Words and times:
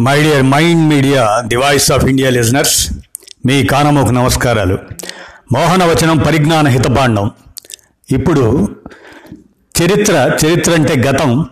My 0.00 0.22
dear 0.22 0.42
mind 0.42 0.88
media 0.88 1.42
the 1.46 1.56
voice 1.56 1.92
of 1.92 2.04
India 2.04 2.30
listeners 2.30 2.92
మీ 3.46 3.66
కానమోకు 3.66 4.10
నమస్కారాలు. 4.10 4.78
మోహనవచనం 5.52 6.18
పరిజ్ఞాన 6.18 6.68
హితపాండం 6.68 7.30
ఇప్పుడు 8.12 8.68
చరిత్ర 9.82 10.36
చరిత్ర 10.46 10.72
అంటే 10.72 10.94
గతం. 10.94 11.46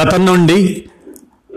గతం 0.00 0.26
నుండి 0.26 0.84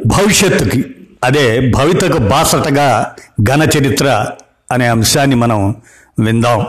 భవిష్యత్తుకి 0.06 0.86
అదే 1.24 1.60
భవితకు 1.70 2.18
బాసటగా 2.18 3.16
ఘన 3.42 3.70
చరిత్ర 3.78 4.28
అనే 4.72 4.88
అంశాన్ని 4.88 5.36
మనం 5.36 5.76
విందాం. 6.20 6.66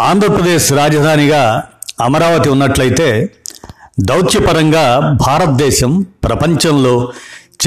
ఆంధ్రప్రదేశ్ 0.00 0.72
రాజధానిగా 0.72 1.62
అమరావతి 2.00 2.48
ఉన్నట్లయితే 2.48 3.34
దౌత్యపరంగా 4.00 5.00
భారతదేశం 5.26 6.06
ప్రపంచంలో 6.24 7.12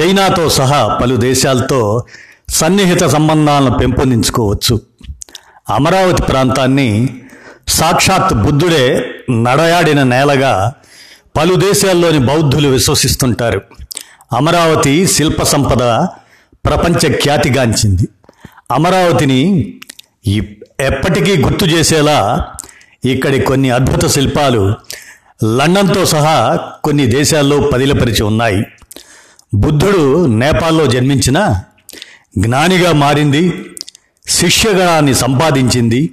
చైనాతో 0.02 0.50
సహా 0.50 1.00
పలు 1.02 1.16
దేశాలతో 1.16 2.04
సన్నిహిత 2.50 3.04
సంబంధాలను 3.04 3.78
పెంపొందించుకోవచ్చు. 3.78 4.82
అమరావతి 5.70 6.24
ప్రాంతాన్ని 6.24 7.10
సాక్షాత్ 7.68 8.34
బుద్ధుడే 8.34 9.14
నడయాడిన 9.32 10.04
నేలగా 10.04 10.74
పలు 11.38 11.56
దేశాల్లోని 11.56 12.20
బౌద్ధులు 12.20 12.68
విశ్వసిస్తుంటారు. 12.68 13.62
అమరావతి 14.36 15.08
శిల్ప 15.08 15.44
సంపద 15.44 15.84
ప్రపంచ 16.66 17.14
ఖ్యాతిగాంచింది. 17.14 18.08
అమరావతిని 18.72 19.74
ఎప్పటికీ 20.80 21.38
గుర్తు 21.44 21.66
చేసేలా 21.66 22.46
ఇక్కడి 23.06 23.42
కొన్ని 23.42 23.70
అద్భుత 23.70 24.06
శిల్పాలు 24.06 24.74
లండన్తో 25.44 26.06
సహా 26.06 26.60
కొన్ని 26.84 27.06
దేశాల్లో 27.06 27.60
పదిలపరిచి 27.60 28.24
ఉన్నాయి. 28.24 28.64
బుద్ధుడు 29.54 30.26
నేపాల్లో 30.26 30.86
జన్మించిన 30.86 31.60
జ్ఞానిగా 32.38 32.94
మారింది 32.94 33.66
శిష్యగణాన్ని 34.28 35.16
సంపాదించింది 35.16 36.10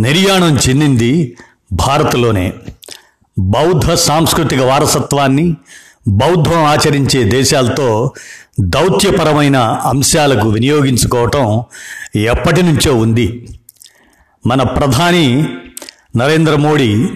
నిర్యాణం 0.00 0.56
చెందింది 0.56 1.36
భారత్లోనే. 1.72 2.52
బౌద్ధ 3.38 3.92
సాంస్కృతిక 3.92 4.60
వారసత్వాన్ని 4.60 5.56
బౌద్ధం 6.08 6.64
ఆచరించే 6.64 7.24
దేశాలతో 7.24 8.12
దౌత్యపరమైన 8.60 9.56
అంశాలకు 9.84 10.48
వినియోగించుకోవటం 10.48 11.62
ఎప్పటి 12.16 12.62
నుంచో 12.62 12.94
ఉంది. 12.96 13.48
మన 14.46 14.62
ప్రధాని 14.62 15.56
నరేంద్ర 16.16 16.54
మోడీ 16.54 17.08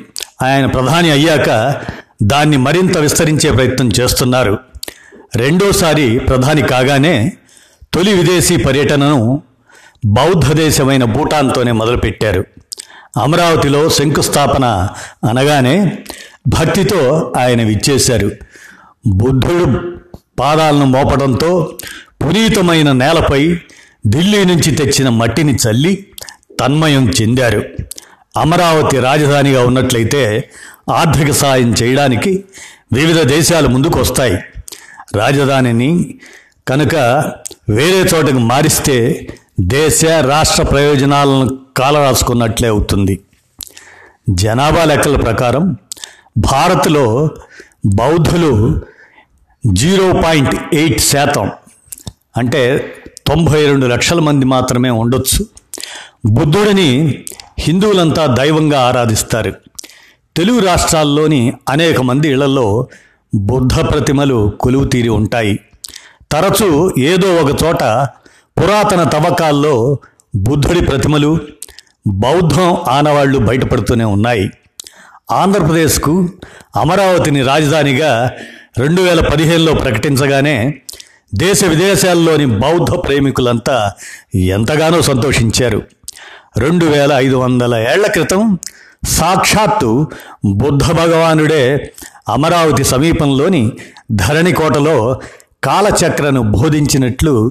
ఆయన 0.42 0.66
ప్రధాని 0.66 1.10
అయ్యాక 1.10 1.76
దాన్ని 2.22 2.56
మరింత 2.56 2.98
విస్తరించే 2.98 3.50
ప్రయత్నం 3.50 3.90
చేస్తున్నారు. 4.00 4.58
రెండోసారి 5.36 6.18
ప్రధాని 6.18 6.62
కాగానే 6.62 7.32
తొలి 7.94 8.14
విదేశీ 8.14 8.56
పర్యటనను 8.56 9.42
బౌద్ధ 10.04 10.52
దేశమైన 10.52 11.04
భూటాన్తోనే 11.04 11.72
మొదలుపెట్టారు. 11.72 12.44
అమరావతిలో 13.22 13.88
శంకుస్థాపన 13.88 14.88
అనగానే 15.28 15.98
భక్తితో 16.48 17.32
ఆయన 17.38 17.62
విచ్చేశారు. 17.62 18.30
బుద్ధుడు 19.06 19.92
పాదాలను 20.38 20.84
మోపడంతో 20.84 21.78
పునీతమైన 22.22 22.92
నేలపై 22.92 23.58
ఢిల్లీ 24.08 24.44
నుంచి 24.44 24.74
తెచ్చిన 24.74 25.08
మట్టిని 25.08 25.54
చల్లి 25.54 26.06
తన్మయం 26.60 27.10
చెందారు. 27.22 27.62
అమరావతి 28.36 28.98
రాజధానిగా 28.98 29.66
ఉన్నట్లయితే 29.66 30.50
ఆర్థిక 30.91 31.30
సాయం 31.30 31.75
చేయడానికి 31.83 32.44
వివిధ 32.92 33.20
దేశాలు 33.20 33.69
ముందుకు 33.69 34.00
వస్తాయి. 34.00 34.36
రాజధానిని 35.16 36.14
కనుక 36.69 36.94
వేరే 37.69 38.00
చోటకు 38.00 38.39
మారిస్తే 38.39 39.28
దేశ 39.61 40.05
రాష్ట్ర 40.05 40.62
ప్రయోజనాలను 40.62 41.58
కాలరాసుకున్నట్లే 41.77 42.68
అవుతుంది. 42.68 43.20
జనాభా 44.30 44.85
లెక్కల 44.85 45.17
ప్రకారం 45.17 45.77
భారత్లో 46.39 47.29
బౌద్ధులు 47.86 48.80
జీరో 49.67 50.12
పాయింట్ 50.23 50.74
ఎయిట్ 50.74 51.01
శాతం 51.01 51.51
అంటే 52.36 52.95
తొంభై 53.27 53.67
రెండు 53.67 53.86
లక్షల 53.86 54.20
మంది 54.20 54.45
మాత్రమే 54.45 54.90
ఉండొచ్చు. 54.90 55.46
బుద్ధుడిని 56.27 57.24
హిందువులంతా 57.58 58.27
దైవంగా 58.27 58.80
ఆరాధిస్తారు. 58.80 59.55
తెలుగు 60.36 60.61
రాష్ట్రాల్లోని 60.61 61.52
అనేక 61.68 62.01
మంది 62.01 62.29
ఇళ్ళలో 62.29 62.89
బుద్ధ 63.35 63.74
ప్రతిమలు 63.74 64.52
కొలువు 64.61 64.85
తీరి 64.85 65.08
ఉంటాయి. 65.08 65.58
తరచూ 66.33 66.95
ఏదో 66.98 67.36
ఒక 67.36 67.64
చోట 67.64 68.08
పురాతన 68.58 69.02
తవ్వకాల్లో 69.02 69.98
బుద్ధుడి 70.36 70.80
ప్రతిమలు 70.80 71.39
బౌద్ధం 72.07 72.77
ఆనవాళ్ళు 72.89 73.39
బయటపడుతూనే 73.39 74.05
ఉన్నాయి. 74.05 74.51
ఆంధ్రప్రదేశ్కు 75.30 76.29
అమరావతిని 76.77 77.42
రాజధానిగా 77.42 78.33
రెండు 78.79 79.02
వేల 79.02 79.20
పదిహేనులో 79.20 79.74
ప్రకటించగానే 79.74 80.74
దేశ 81.35 81.64
విదేశాల్లోని 81.64 82.46
బౌద్ధ 82.46 82.91
ప్రేమికులంతా 82.91 83.92
ఎంతగానో 84.35 85.02
సంతోషించారు. 85.02 85.83
రెండు 86.58 86.85
వేల 86.85 87.13
ఐదు 87.13 87.36
వందల 87.36 87.74
ఏళ్ళ 87.74 88.07
క్రితం 88.07 88.58
సాక్షాత్తు 89.07 90.07
బుద్ధ 90.45 90.92
భగవానుడే 90.92 91.92
అమరావతి 92.29 92.85
సమీపంలోని 92.85 93.73
ధరణికోటలో 94.13 95.20
కాలచక్రను 95.64 96.42
బోధించినట్లు 96.42 97.51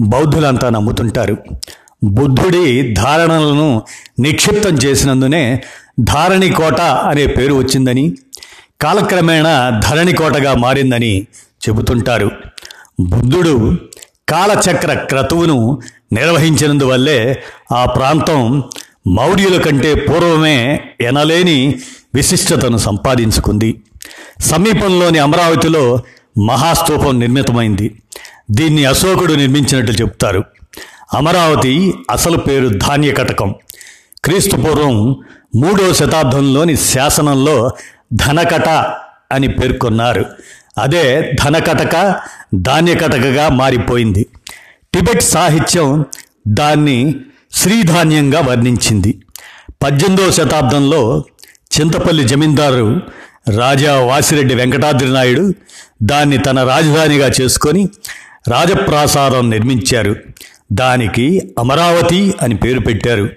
బౌద్ధులంతా 0.00 0.70
నమ్ముతుంటారు. 0.70 1.36
బుద్ధుడి 2.04 2.94
ధారణలను 2.94 3.82
నిక్షిప్తం 4.20 4.70
చేసినందునే 4.70 5.62
ధారణికోట 6.00 6.80
అనే 6.80 7.26
పేరు 7.26 7.54
వచ్చిందని 7.54 8.16
కాలక్రమేణా 8.80 9.80
ధరణికోటగా 9.88 10.54
మారిందని 10.54 11.26
చెబుతుంటారు. 11.68 12.30
బుద్ధుడు 13.00 13.76
కాలచక్ర 14.28 14.94
క్రతువును 14.94 15.80
నిర్వహించినందువల్లే 16.12 17.42
ఆ 17.72 17.84
ప్రాంతం 17.84 18.62
మౌర్యుల 19.06 19.62
కంటే 19.62 19.94
పూర్వమే 19.94 20.80
ఎనలేని 21.00 21.74
విశిష్టతను 22.14 22.76
సంపాదించుకుంది. 22.76 23.80
సమీపంలోని 24.40 25.18
అమరావతిలో 25.18 26.00
మహాస్తూపం 26.38 27.18
నిర్మితమైంది. 27.18 27.94
దీన్ని 28.50 28.84
అశోకుడు 28.84 29.34
నిర్మించినట్లు 29.34 29.94
చెప్తారు. 29.94 30.44
అమరావతి 31.14 31.94
అసలు 32.10 32.36
పేరు 32.36 32.68
ధాన్యకటకం 32.68 33.54
క్రీస్తుపూర్వం 34.24 35.16
మూడో 35.56 35.92
శతాబ్దంలోని 35.92 36.76
శాసనంలో 36.76 37.70
ధనకట 38.12 38.68
అని 39.32 39.48
పేర్కొన్నారు. 39.48 40.24
అదే 40.78 41.32
ధనకటక 41.44 42.20
ధాన్యకటకగా 42.54 43.48
మారిపోయింది. 43.48 44.26
టిబెట్ 44.94 45.22
సాహిత్యం 45.22 46.04
దాన్ని 46.48 47.14
శ్రీధాన్యంగా 47.52 48.40
వర్ణించింది. 48.40 49.18
పద్దెనిమిదవ 49.82 50.30
శతాబ్దంలో 50.30 51.24
చింతపల్లి 51.74 52.24
జమీందారు 52.24 53.00
రాజా 53.58 54.00
వాసిరెడ్డి 54.00 54.54
వెంకటాద్రి 54.54 55.12
నాయుడు 55.12 55.54
దాన్ని 56.02 56.38
తన 56.38 56.68
రాజధానిగా 56.68 57.30
చేసుకొని 57.40 57.88
రాజప్రాసాదం 58.48 59.50
నిర్మించారు. 59.50 60.16
దానికి 60.72 61.54
అమరావతి 61.58 62.34
అని 62.42 62.56
పేరు 62.56 62.80
పెట్టారు. 62.80 63.28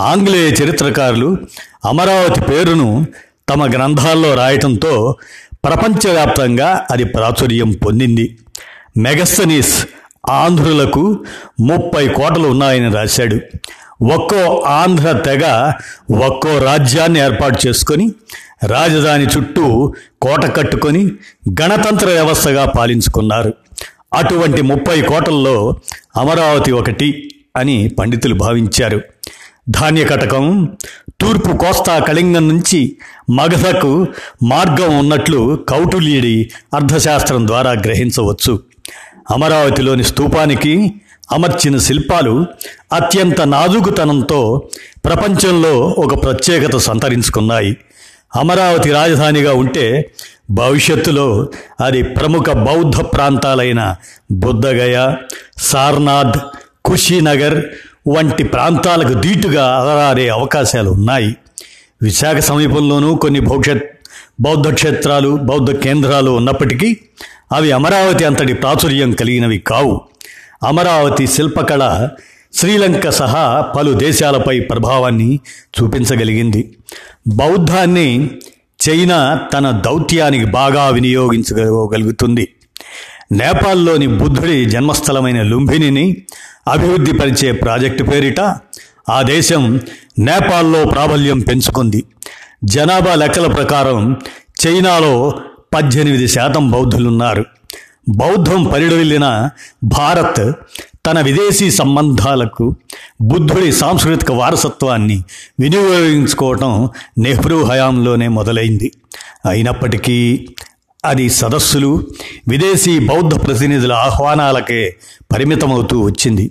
ఆంగ్లేయ 0.00 0.50
చరిత్రకారులు 0.50 1.36
అమరావతి 1.84 2.40
పేరును 2.40 3.06
తమ 3.48 3.70
గ్రంథాల్లో 3.70 4.34
రాయటంతో 4.34 5.16
ప్రపంచవ్యాప్తంగా 5.64 6.86
అది 6.90 7.04
ప్రాచుర్యం 7.04 7.70
పొందింది. 7.70 8.38
మెగస్తనీస్ 8.96 9.86
ఆంధ్రులకు 10.28 11.18
ముప్పై 11.60 12.08
కోటలు 12.08 12.48
ఉన్నాయని 12.48 12.92
రాశాడు. 12.92 13.40
ఒక్కో 14.12 14.64
ఆంధ్ర 14.66 15.12
తెగ 15.12 15.72
ఒక్కో 16.26 16.58
రాజ్యాన్ని 16.58 17.20
ఏర్పాటు 17.20 17.66
చేసుకొని 17.66 18.12
రాజధాని 18.66 19.24
చుట్టూ 19.24 19.94
కోట 20.22 20.56
కట్టుకొని 20.56 21.10
గణతంత్ర 21.62 22.06
వ్యవస్థగా 22.06 22.64
పాలించుకున్నారు. 22.64 23.54
అటువంటి 24.14 24.62
ముప్పై 24.62 25.02
కోటల్లో 25.02 25.74
అమరావతి 26.16 26.72
ఒకటి 26.72 27.30
అని 27.56 27.88
పండితులు 27.98 28.34
భావించారు. 28.34 29.00
ధాన్య 29.70 30.04
కటకం 30.04 30.68
తూర్పు 31.20 31.56
కోస్తా 31.56 31.98
కళింగం 31.98 32.48
నుంచి 32.48 32.96
మగధకు 33.30 34.06
మార్గం 34.42 34.98
ఉన్నట్లు 34.98 35.58
కౌటుల్యుడి 35.68 36.50
అర్థశాస్త్రం 36.74 37.46
ద్వారా 37.46 37.70
గ్రహించవచ్చు. 37.70 38.67
అమరావతిలోని 39.30 40.04
స్తూపానికి 40.04 40.94
అమర్చిన 41.32 41.78
శిల్పాలు 41.78 42.46
అత్యంత 42.92 43.40
నాజుకుతనంతో 43.40 44.62
ప్రపంచంలో 45.04 45.78
ఒక 45.78 46.22
ప్రత్యేకత 46.22 46.76
సంతరించుకున్నాయి. 46.76 47.76
అమరావతి 48.36 48.90
రాజధానిగా 48.90 49.52
ఉంటే 49.52 50.10
భవిష్యత్తులో 50.50 51.46
అది 51.80 52.02
ప్రముఖ 52.02 52.50
బౌద్ధ 52.50 53.00
ప్రాంతాలైన 53.00 53.96
బుద్ధగయ 54.32 55.14
సార్నాథ్ 55.58 56.38
కుషీనగర్ 56.84 57.64
వంటి 58.08 58.44
ప్రాంతాలకు 58.44 59.20
ధీటుగా 59.20 59.76
అలరారే 59.76 60.28
అవకాశాలు 60.28 60.90
ఉన్నాయి. 60.90 61.36
విశాఖ 62.02 62.36
సమీపంలోనూ 62.36 63.14
కొన్ని 63.14 63.40
బౌద్ధ 63.40 63.80
బౌద్ధ 64.40 64.74
క్షేత్రాలు 64.74 65.36
బౌద్ధ 65.36 65.70
కేంద్రాలు 65.70 66.30
ఉన్నప్పటికీ 66.30 66.98
అవి 67.52 67.72
అమరావతి 67.72 68.24
అంతటి 68.24 68.52
ప్రాచుర్యం 68.52 69.12
కలిగినవి 69.12 69.58
కావు. 69.58 70.00
అమరావతి 70.66 71.26
శిల్పకళ 71.26 72.08
శ్రీలంక 72.54 73.08
సహా 73.08 73.60
పలు 73.60 73.92
దేశాలపై 73.92 74.60
ప్రభావాన్ని 74.60 75.40
చూపించగలిగింది. 75.82 76.76
బౌద్ధాన్ని 77.28 78.30
చైనా 78.88 79.40
తన 79.52 79.70
దౌత్యానికి 79.70 80.44
బాగా 80.44 80.88
వినియోగించగలుగుతుంది. 80.88 82.48
నేపాల్లోని 83.32 84.06
బుద్ధుడి 84.06 84.64
జన్మస్థలమైన 84.64 85.42
లుంబినిని 85.42 86.16
అభివృద్ధిపరిచే 86.68 87.52
ప్రాజెక్టు 87.52 88.04
పేరిట 88.04 88.40
ఆ 89.10 89.22
దేశం 89.22 89.80
నేపాల్లో 90.18 90.84
ప్రాబల్యం 90.84 91.40
పెంచుకుంది. 91.40 92.04
జనాభా 92.64 93.14
లెక్కల 93.14 93.46
ప్రకారం 93.46 94.16
చైనాలో 94.66 95.34
పద్దెనిమిది 95.74 96.28
శాతం 96.28 96.70
బౌద్ధులున్నారు. 96.70 97.44
బౌద్ధం 98.08 98.64
పరిడవిల్లిన 98.64 99.50
భారత్ 99.84 100.52
తన 101.06 101.20
విదేశీ 101.20 101.70
సంబంధాలకు 101.70 102.76
బుద్ధుడి 103.22 103.72
సాంస్కృతిక 103.72 104.32
వారసత్వాన్ని 104.32 105.24
వినియోగించుకోవటం 105.60 106.88
నెహ్రూ 107.18 107.64
హయాంలోనే 107.64 108.28
మొదలైంది. 108.28 108.92
అయినప్పటికీ 109.46 110.48
అది 111.04 111.28
సదస్సులు 111.28 112.08
విదేశీ 112.48 112.98
బౌద్ధ 112.98 113.46
ప్రతినిధుల 113.46 113.92
ఆహ్వానాలకే 113.92 114.96
పరిమితమవుతూ 115.32 116.00
వచ్చింది. 116.00 116.50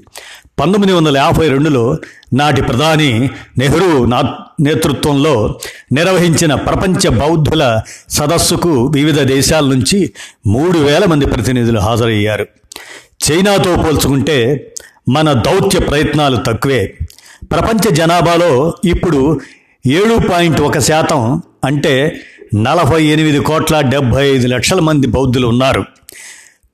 పంతొమ్మిది 0.59 0.93
వందల 0.93 1.17
యాభై 1.17 1.49
రెండులో 1.49 1.97
నాటి 2.33 2.61
ప్రధాని 2.61 3.29
నెహ్రూ 3.57 4.05
నా 4.05 4.35
నేతృత్వంలో 4.59 5.59
నిర్వహించిన 5.91 6.55
ప్రపంచ 6.55 7.09
బౌద్ధుల 7.09 7.81
సదస్సుకు 8.09 8.85
వివిధ 8.85 9.19
దేశాల 9.21 9.65
నుంచి 9.65 10.13
మూడు 10.47 10.79
వేల 10.79 11.05
మంది 11.05 11.25
ప్రతినిధులు 11.25 11.79
హాజరయ్యారు. 11.79 12.47
చైనాతో 13.25 13.75
పోల్చుకుంటే 13.75 14.67
మన 15.09 15.33
దౌత్య 15.33 15.79
ప్రయత్నాలు 15.79 16.37
తక్కువే. 16.37 16.97
ప్రపంచ 17.51 17.95
జనాభాలో 17.95 18.73
ఇప్పుడు 18.85 19.39
ఏడు 19.87 20.27
పాయింట్ 20.27 20.61
ఒక 20.61 20.79
శాతం 20.79 21.41
అంటే 21.65 22.21
నలభై 22.55 23.03
ఎనిమిది 23.03 23.39
కోట్ల 23.39 23.81
డెబ్భై 23.81 24.29
ఐదు 24.29 24.47
లక్షల 24.47 24.79
మంది 24.79 25.07
బౌద్ధులు 25.07 25.47
ఉన్నారు. 25.47 25.83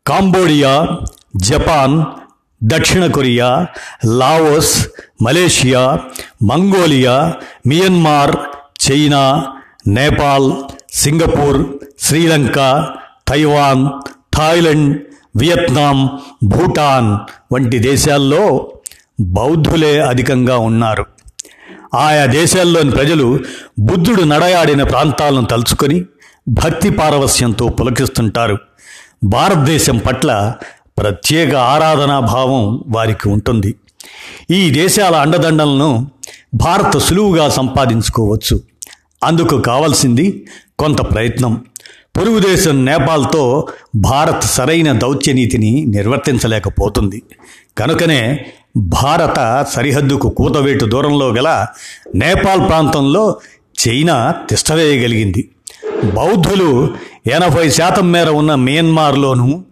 కాంబోడియా 0.07 0.87
జపాన్ 1.35 2.03
దక్షిణ 2.65 3.05
Korea 3.07 3.67
Laos 4.05 4.87
Malaysia 5.21 5.99
Mongolia 6.43 7.33
Myanmar 7.67 8.35
China 8.85 9.45
Nepal 9.87 10.53
Singapore 10.93 11.65
Sri Lanka 11.99 12.87
Taiwan 13.27 13.89
Thailand 14.35 15.01
Vietnam 15.37 16.19
Bhutan 16.43 17.17
వంటి 17.53 17.79
దేశాల్లో 17.79 18.71
బౌద్ధులే 19.19 19.99
అధికంగా 19.99 20.57
ఉన్నారు. 20.57 21.05
ఆయా 21.95 22.25
దేశాల్లోని 22.25 22.91
ప్రజలు 22.91 23.39
బుద్ధుడు 23.79 24.23
నడయాడిన 24.23 24.83
ప్రాంతాలను 24.83 25.45
తలుచుకొని 25.45 26.05
భక్తి 26.49 26.89
పారవస్యంతో 26.89 27.67
పులకిస్తుంటారు. 27.67 28.57
భారతదేశం 29.23 29.97
పట్ల 29.97 30.53
ప్రత్యేక 30.97 31.55
ఆరాధనా 31.55 32.19
భావం 32.19 32.83
వారికి 32.87 33.29
ఉంటుంది. 33.29 33.75
ఈ 34.51 34.69
దేశాల 34.69 35.15
అండదండలను 35.15 36.07
భారత్ 36.53 36.99
సులువుగా 36.99 37.49
సంపాదించుకోవచ్చు. 37.49 38.61
అందుకు 39.23 39.61
కావలసింది 39.61 40.45
కొంత 40.79 41.01
ప్రయత్నం. 41.01 41.65
పొరుగు 42.17 42.39
దేశం 42.39 42.85
నేపాల్తో 42.85 43.67
భారత్ 43.95 44.43
సరైన 44.43 44.91
దౌత్యనీతిని 44.91 45.85
నిర్వర్తించలేకపోతుంది. 45.85 47.21
కనుకనే 47.77 48.45
భారత 48.77 49.65
సరిహద్దుకు 49.69 50.29
కూతవేటు 50.29 50.85
దూరంలో 50.85 51.29
గల 51.29 51.67
నేపాల్ 52.15 52.67
ప్రాంతంలో 52.69 53.35
చైనా 53.87 54.35
తిష్టవేయగలిగింది. 54.49 55.49
బౌద్ధులు 56.03 56.93
ఎనభై 57.31 57.69
శాతం 57.69 58.11
మేర 58.11 58.29
ఉన్న 58.29 58.55
మియన్మార్లోనూ 58.55 59.63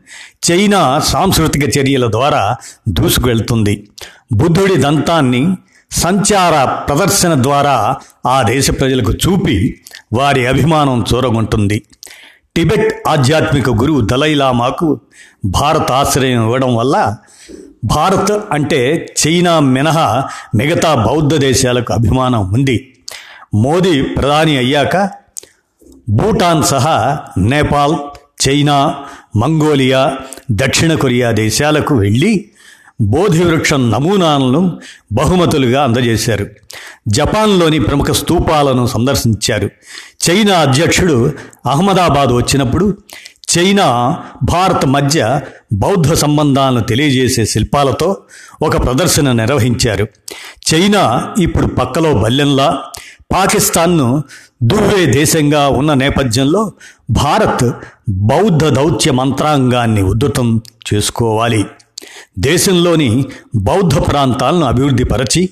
చైనా 0.49 0.99
సాంస్కృతిక 0.99 1.77
చర్యల 1.77 2.11
ద్వారా 2.11 2.55
దూసుకువెళ్తుంది 2.89 3.89
బుద్ధుడి 4.33 4.75
దంతాన్ని 4.75 5.57
సంచార 5.91 6.65
ప్రదర్శన 6.65 7.43
ద్వారా 7.43 7.95
ఆ 8.27 8.41
దేశ 8.41 8.71
ప్రజలకు 8.71 9.11
చూపి 9.11 9.79
వారి 10.13 10.47
అభిమానం 10.47 11.05
చూరగొంటుంది. 11.13 11.83
టిబెట్ 12.55 13.07
ఆధ్యాత్మిక 13.07 13.69
గురువు 13.69 14.01
దలైలామాకు 14.01 14.99
భారత 15.45 15.91
ఆశ్రయం 15.91 16.43
ఇవ్వడం 16.43 16.75
వల్ల 16.75 17.15
భారత్ 17.85 18.31
అంటే 18.51 19.07
చైనా 19.27 19.59
మినహా 19.59 20.23
మిగతా 20.55 20.95
బౌద్ధ 20.95 21.35
దేశాలకు 21.35 21.93
అభిమానం 21.93 22.53
ఉంది. 22.53 22.93
మోదీ 23.53 24.01
ప్రధాని 24.01 24.57
అయ్యాక 24.57 25.09
భూటాన్ 26.09 26.63
సహా 26.63 27.19
నేపాల్ 27.37 27.95
చైనా 28.47 28.95
మంగోలియా 29.35 30.17
దక్షిణ 30.51 30.95
కొరియా 30.95 31.31
దేశాలకు 31.31 31.95
వెళ్ళి 31.95 32.49
బోధి 33.01 33.43
వృక్షం 33.43 33.91
నమూనాలను 33.91 34.79
బహుమతులుగా 35.11 35.83
అందజేశారు. 35.83 36.47
జపాన్లోని 37.07 37.79
ప్రముఖ 37.79 38.11
స్తూపాలను 38.11 38.85
సందర్శించారు. 38.85 39.69
చైనా 40.29 40.55
అధ్యక్షుడు 40.55 41.33
అహ్మదాబాద్ 41.71 42.29
వచ్చినప్పుడు 42.29 42.97
చైనా 43.57 44.17
భారత్ 44.43 44.85
మధ్య 44.85 45.41
బౌద్ధ 45.73 46.13
సంబంధాలను 46.13 46.79
తెలియజేసే 46.79 47.45
శిల్పాలతో 47.45 48.17
ఒక 48.61 48.85
ప్రదర్శన 48.85 49.31
నిర్వహించారు. 49.31 50.07
చైనా 50.73 51.33
ఇప్పుడు 51.39 51.67
పక్కలో 51.67 52.13
బల్లెంలా 52.13 52.83
పాకిస్తాన్ను 53.31 54.23
దువ్వే 54.63 55.05
దేశంగా 55.05 55.67
ఉన్న 55.69 55.93
నేపథ్యంలో 55.93 56.71
భారత్ 57.09 57.71
బౌద్ధ 58.09 58.65
దౌత్య 58.65 59.11
మంత్రాంగాన్ని 59.11 60.01
ఉద్ధృతం 60.01 60.61
చేసుకోవాలి. 60.93 61.65
దేశంలోని 62.39 63.25
బౌద్ధ 63.55 63.97
ప్రాంతాలను 63.97 64.65
అభివృద్ధిపరచి 64.65 65.49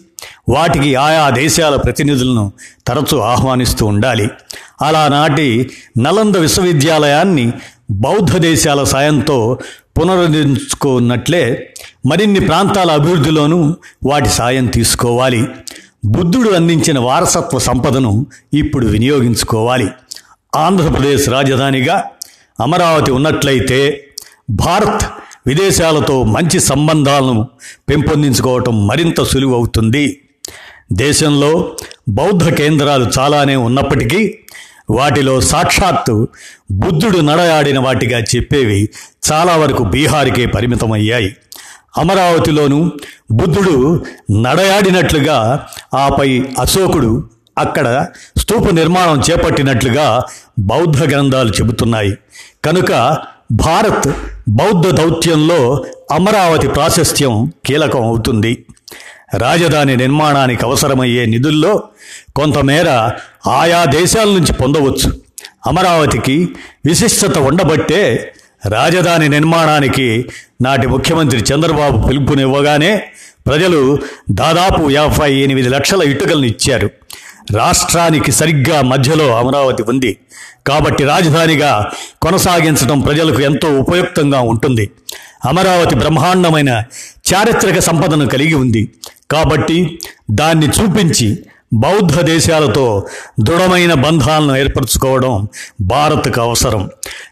వాటికి 0.49 0.95
ఆయా 0.95 1.29
దేశాల 1.29 1.75
ప్రతినిధులను 1.75 2.51
తరచూ 2.87 3.19
ఆహ్వానిస్తూ 3.19 3.85
ఉండాలి. 3.85 4.29
అలానాటి 4.81 5.71
నలంద 5.99 6.35
విశ్వవిద్యాలయాన్ని 6.35 7.51
బౌద్ధ 7.91 8.37
దేశాల 8.37 8.83
సాయంతో 8.83 9.57
పునరుద్ధరించుకున్నట్లే 9.99 11.73
మరిన్ని 12.05 12.39
ప్రాంతాల 12.39 12.91
అభివృద్ధిలోనూ 12.91 13.73
వాటి 14.05 14.29
సాయం 14.29 14.65
తీసుకోవాలి. 14.65 15.47
బుద్ధుడు 16.05 16.49
అందించిన 16.49 16.99
వారసత్వ 16.99 17.59
సంపదను 17.59 18.25
ఇప్పుడు 18.53 18.85
వినియోగించుకోవాలి. 18.87 19.87
ఆంధ్రప్రదేశ్ 20.55 21.29
రాజధానిగా 21.29 22.03
అమరావతి 22.59 23.11
ఉన్నట్లయితే 23.11 24.07
భారత్ 24.49 25.05
విదేశాలతో 25.47 26.23
మంచి 26.23 26.59
సంబంధాలను 26.59 27.47
పెంపొందించుకోవటం 27.89 28.87
మరింత 28.87 29.23
సులువు 29.23 29.55
అవుతుంది 29.55 30.21
దేశంలో 30.93 31.75
బౌద్ధ 32.09 32.49
కేంద్రాలు 32.49 33.11
చాలానే 33.19 33.55
ఉన్నప్పటికీ 33.55 34.37
వాటిలో 34.89 35.41
సాక్షాత్తు 35.41 36.27
బుద్ధుడు 36.71 37.17
నడయాడిన 37.17 37.79
వాటిగా 37.79 38.19
చెప్పేవి 38.19 38.89
చాలా 39.31 39.55
వరకు 39.55 39.83
బీహార్కే 39.83 40.45
పరిమితమయ్యాయి. 40.45 41.35
అమరావతిలోనూ 41.97 42.91
బుద్ధుడు 43.31 44.05
నడయాడినట్లుగా 44.31 45.67
ఆపై 45.93 46.43
అశోకుడు 46.59 47.23
అక్కడ 47.57 48.07
స్తూప 48.37 48.69
నిర్మాణం 48.69 49.21
చేపట్టినట్లుగా 49.31 50.23
బౌద్ధ 50.59 51.03
గ్రంథాలు 51.03 51.49
చెబుతున్నాయి. 51.49 52.17
కనుక 52.65 53.17
భారత్ 53.51 54.09
బౌద్ధ 54.49 54.87
దౌత్యంలో 54.87 55.85
అమరావతి 56.11 56.67
ప్రాశస్త్యం 56.67 57.51
కీలకం 57.65 58.03
అవుతుంది. 58.03 58.65
రాజధాని 59.37 59.95
నిర్మాణానికి 59.95 60.65
అవసరమయ్యే 60.65 61.25
నిధుల్లో 61.25 61.83
కొంతమేర 62.35 62.89
ఆయా 63.47 63.85
దేశాల 63.85 64.27
నుంచి 64.27 64.53
పొందవచ్చు. 64.53 65.13
అమరావతికి 65.67 66.49
విశిష్టత 66.85 67.37
ఉండబట్టే 67.37 68.33
రాజధాని 68.65 69.29
నిర్మాణానికి 69.29 70.25
నాటి 70.61 70.87
ముఖ్యమంత్రి 70.87 71.43
చంద్రబాబు 71.53 72.07
పిలుపునివ్వగానే 72.07 73.03
ప్రజలు 73.47 73.99
దాదాపు 74.31 74.89
యాభై 74.89 75.33
ఎనిమిది 75.33 75.69
లక్షల 75.69 76.01
ఇటుకలను 76.01 76.45
ఇచ్చారు. 76.45 76.89
రాష్ట్రానికి 77.51 78.31
సరిగ్గా 78.31 78.81
మధ్యలో 78.81 79.37
అమరావతి 79.37 79.83
ఉంది. 79.83 80.17
కాబట్టి 80.67 81.03
రాజధానిగా 81.03 81.91
కొనసాగించడం 82.21 82.99
ప్రజలకు 82.99 83.41
ఎంతో 83.41 83.79
ఉపయుక్తంగా 83.79 84.39
ఉంటుంది. 84.39 84.91
అమరావతి 85.45 85.95
బ్రహ్మాండమైన 85.95 86.83
చారిత్రక 87.33 87.79
సంపదను 87.79 88.25
కలిగి 88.25 88.53
ఉంది. 88.53 88.89
కాబట్టి 89.31 89.99
దాన్ని 90.31 90.67
చూపించి 90.67 91.39
బౌద్ధ 91.73 92.19
దేశాలతో 92.19 93.07
దృఢమైన 93.39 93.93
బంధాలను 93.93 94.57
ఏర్పరచుకోవడం 94.57 95.47
భారత్కు 95.81 96.41
అవసరం. 96.41 96.89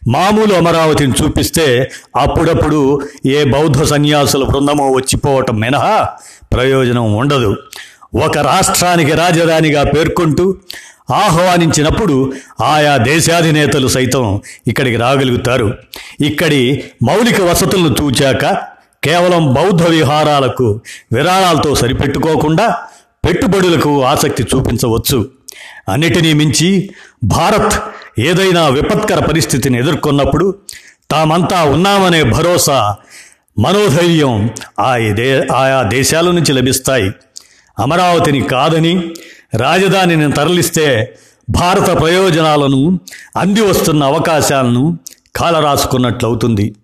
మామూలు 0.07 0.53
అమరావతిని 0.53 1.13
చూపిస్తే 1.23 1.91
అప్పుడప్పుడు 2.17 3.01
ఏ 3.25 3.43
బౌద్ధ 3.43 3.83
సన్యాసుల 3.83 4.43
బృందమో 4.43 4.91
వచ్చిపోవటం 4.91 5.59
మినహా 5.59 6.09
ప్రయోజనం 6.53 7.15
ఉండదు. 7.15 7.55
ఒక 8.25 8.37
రాష్ట్రానికి 8.37 9.11
రాజధానిగా 9.11 9.83
పేర్కొంటూ 9.83 10.55
ఆహ్వానించినప్పుడు 11.13 12.33
ఆయా 12.61 12.97
దేశాధినేతలు 12.97 13.87
సైతం 13.87 14.41
ఇక్కడికి 14.67 14.95
రాగలుగుతారు. 14.95 15.73
ఇక్కడి 16.19 16.83
మౌలిక 17.03 17.41
వసతులను 17.41 17.95
చూచాక 18.01 18.57
కేవలం 19.03 19.53
బౌద్ధ 19.53 19.83
విహారాలకు 19.83 20.79
విరాళాలతో 21.13 21.75
సరిపెట్టుకోకుండా 21.75 22.77
పెట్టుబడులకు 23.25 24.03
ఆసక్తి 24.03 24.43
చూపించవచ్చు. 24.43 25.29
అన్నిటినీ 25.89 26.33
మించి 26.33 26.89
భారత్ 27.23 27.73
ఏదైనా 28.19 28.67
విపత్కర 28.67 29.19
పరిస్థితిని 29.19 29.79
ఎదుర్కొన్నప్పుడు 29.79 30.55
తామంతా 31.11 31.63
ఉన్నామనే 31.63 32.23
భరోసా 32.23 32.95
మనోధైర్యం 33.59 34.49
ఆ 34.79 34.97
దే 34.97 35.47
ఆయా 35.47 35.83
దేశాల 35.83 36.31
నుంచి 36.31 36.53
లభిస్తాయి. 36.53 37.11
అమరావతిని 37.79 38.41
కాదని 38.41 39.13
రాజధానిని 39.55 40.31
తరలిస్తే 40.31 41.17
భారత 41.49 42.01
ప్రయోజనాలను 42.01 42.99
అంది 43.37 43.61
వస్తున్న 43.61 44.03
అవకాశాలను 44.03 44.99
కాలరాసుకున్నట్లవుతుంది. 45.35 46.75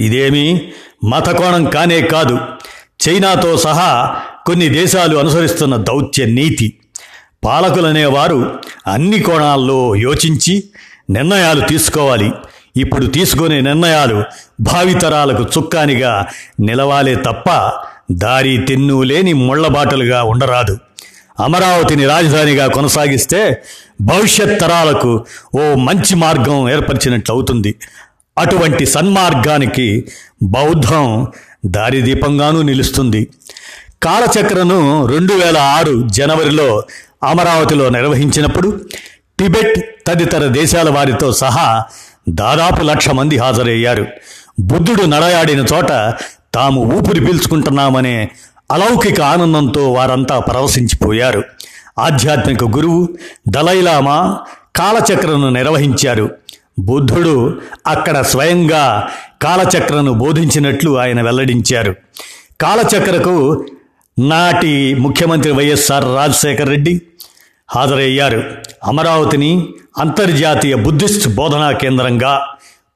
ఇదేమీ 0.00 0.72
మతకోణం 1.04 1.64
కానే 1.64 2.00
కాదు. 2.00 2.38
చైనాతో 3.08 3.56
సహా 3.56 4.16
కొన్ని 4.46 4.68
దేశాలు 4.68 5.16
అనుసరిస్తున్న 5.16 5.76
దౌత్య 5.76 6.26
నీతి. 6.26 6.74
పాలకులనేవారు 7.44 8.58
అన్ని 8.86 9.18
కోణాల్లో 9.20 9.96
యోచించి 9.96 10.64
నిర్ణయాలు 11.10 11.68
తీసుకోవాలి. 11.68 12.32
ఇప్పుడు 12.76 13.06
తీసుకునే 13.06 13.60
నిర్ణయాలు 13.60 14.24
భావితరాలకు 14.60 15.42
చుక్కానిగా 15.42 16.26
నిలవాలే 16.60 17.14
తప్ప 17.14 17.70
దారి 18.12 18.58
తెన్ను 18.68 19.02
లేని 19.02 19.32
ముళ్ళబాటలుగా 19.32 20.22
ఉండరాదు. 20.22 20.78
అమరావతిని 21.40 22.06
రాజధానిగా 22.06 22.66
కొనసాగిస్తే 22.66 23.62
భవిష్యత్ 24.00 24.60
తరాలకు 24.60 25.24
ఓ 25.54 25.74
మంచి 25.74 26.14
మార్గం 26.16 26.70
ఏర్పరిచినట్లు 26.70 27.34
అవుతుంది. 27.34 27.74
అటువంటి 28.38 28.86
సన్మార్గానికి 28.86 30.04
బౌద్ధం 30.42 31.26
దారిదీపంగానూ 31.66 32.62
నిలుస్తుంది. 32.62 33.28
కాలచక్రను 34.04 35.06
రెండు 35.06 35.34
వేల 35.34 35.58
ఆరు 35.58 36.08
జనవరిలో 36.08 36.82
అమరావతిలో 37.24 37.88
నిర్వహించినప్పుడు 37.88 38.80
టిబెట్ 39.38 40.06
తదితర 40.06 40.46
దేశాల 40.46 40.90
వారితో 40.90 41.32
సహా 41.32 41.84
దాదాపు 42.28 42.82
లక్ష 42.82 43.08
మంది 43.08 43.38
హాజరయ్యారు. 43.38 44.06
బుద్ధుడు 44.60 45.02
నడయాడిన 45.02 45.58
చోట 45.58 46.14
తాము 46.54 46.80
ఊపిరి 46.94 47.20
పీల్చుకుంటున్నామనే 47.20 48.30
అలౌకిక 48.72 49.20
ఆనందంతో 49.20 49.92
వారంతా 49.92 50.38
పరవశించిపోయారు. 50.38 51.44
ఆధ్యాత్మిక 51.98 52.64
గురువు 52.64 53.08
దలైలామా 53.48 54.38
కాలచక్రను 54.76 55.48
నిర్వహించారు. 55.50 56.30
బుద్ధుడు 56.78 57.60
అక్కడ 57.86 58.20
స్వయంగా 58.20 59.08
కాలచక్రను 59.42 60.12
బోధించినట్లు 60.12 60.98
ఆయన 60.98 61.22
వెల్లడించారు. 61.22 61.94
కాలచక్రకు 62.60 63.66
నాటి 64.18 64.94
ముఖ్యమంత్రి 64.94 65.52
వైఎస్ఆర్ 65.52 66.04
రాజశేఖర్ 66.04 66.68
రెడ్డి 66.68 67.02
హాజరయ్యారు. 67.70 68.44
అమరావతిని 68.84 69.68
అంతర్జాతీయ 69.98 70.74
బుద్ధిస్ట్ 70.74 71.34
బోధనా 71.34 71.72
కేంద్రంగా 71.72 72.48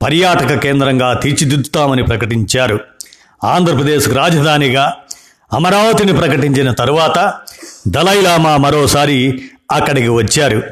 పర్యాటక 0.03 0.55
కేంద్రంగా 0.55 1.13
తీర్చిదిద్దుతామని 1.13 2.03
ప్రకటించారు. 2.03 2.81
ఆంధ్రప్రదేశ్కు 3.45 4.15
రాజధానిగా 4.15 4.93
అమరావతిని 5.53 6.13
ప్రకటించిన 6.13 6.73
తరువాత 6.73 7.35
దలైలామా 7.89 8.57
మరోసారి 8.57 9.43
అక్కడికి 9.73 10.09
వచ్చారు. 10.09 10.63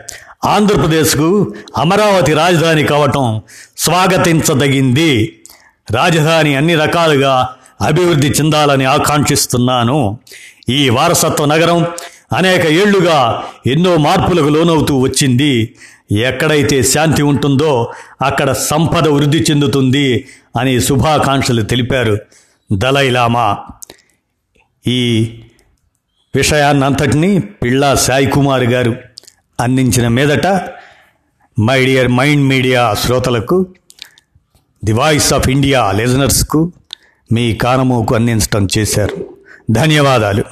ఆంధ్రప్రదేశ్కు 0.45 1.55
అమరావతి 1.77 2.33
రాజధాని 2.33 2.83
కావటం 2.83 3.41
స్వాగతించదగింది. 3.77 5.41
రాజధాని 5.91 6.57
అన్ని 6.57 6.75
రకాలుగా 6.75 7.55
అభివృద్ధి 7.83 8.29
చెందాలని 8.29 8.85
ఆకాంక్షిస్తున్నాను. 8.85 10.19
ఈ 10.69 10.89
వారసత్వ 10.89 11.45
నగరం 11.45 11.87
అనేక 12.33 12.67
ఏళ్ళుగా 12.67 13.45
ఎన్నో 13.67 13.97
మార్పులకు 13.97 14.49
లోనవుతూ 14.49 14.99
వచ్చింది. 14.99 15.75
ఎక్కడైతే 16.13 16.83
శాంతి 16.83 17.23
ఉంటుందో 17.23 17.93
అక్కడ 18.23 18.53
సంపద 18.53 19.09
వృద్ధి 19.09 19.39
చెందుతుంది 19.39 20.25
అని 20.59 20.81
శుభాకాంక్షలు 20.81 21.63
తెలిపారు 21.63 22.19
దలైలామా 22.73 23.57
ఈ 24.89 25.33
విషయాన్నంతటినీ 26.37 27.39
పిళ్ళా 27.39 27.95
సాయి 27.95 28.27
కుమార్ 28.27 28.65
గారు 28.65 28.97
అందించిన 29.61 30.09
మీదట 30.09 30.47
మై 31.59 31.85
డియర్ 31.85 32.09
మైండ్ 32.09 32.45
మీడియా 32.49 32.95
శ్రోతలకు 33.05 33.67
ది 34.85 34.93
వాయిస్ 34.93 35.33
ఆఫ్ 35.33 35.49
ఇండియా 35.49 35.93
లిజనర్స్కు 35.93 36.73
మీ 37.33 37.55
కానమోకు 37.55 38.15
అందించటం 38.15 38.69
చేశారు. 38.79 39.27
ధన్యవాదాలు. 39.71 40.45